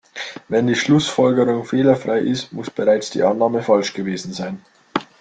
Wenn 0.47 0.65
die 0.65 0.73
Schlussfolgerung 0.73 1.63
fehlerfrei 1.63 2.21
ist, 2.21 2.51
muss 2.53 2.71
bereits 2.71 3.11
die 3.11 3.21
Annahme 3.21 3.61
falsch 3.61 3.93
gewesen 3.93 4.33
sein. 4.33 4.65